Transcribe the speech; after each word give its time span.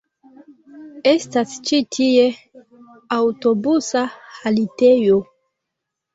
Estas 1.11 1.53
ĉi 1.71 1.79
tie 1.97 2.23
aŭtobusa 3.19 4.05
haltejo. 4.41 5.21